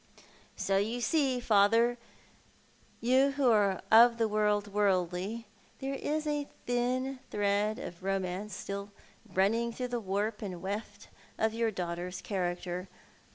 So 0.55 0.77
you 0.77 0.99
see, 0.99 1.39
father, 1.39 1.99
you 3.01 3.33
who 3.33 3.51
are 3.51 3.81
of 3.91 4.17
the 4.17 4.27
world 4.27 4.73
worldly, 4.73 5.45
there 5.77 5.93
is 5.93 6.25
a 6.25 6.47
thin 6.65 7.19
thread 7.29 7.77
of 7.77 8.01
romance 8.01 8.55
still 8.55 8.89
running 9.31 9.71
through 9.71 9.89
the 9.89 9.99
warp 9.99 10.41
and 10.41 10.59
weft 10.59 11.09
of 11.37 11.53
your 11.53 11.69
daughter's 11.69 12.19
character. 12.19 12.89